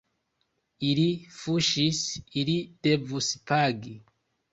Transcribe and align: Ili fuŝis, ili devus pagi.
Ili 0.87 1.03
fuŝis, 1.35 1.99
ili 2.45 2.55
devus 2.89 3.29
pagi. 3.53 3.95